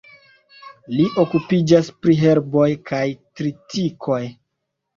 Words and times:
Li 0.93 1.05
okupiĝas 1.23 1.91
pri 2.07 2.17
herboj 2.23 2.67
kaj 2.91 3.05
tritikoj. 3.21 4.21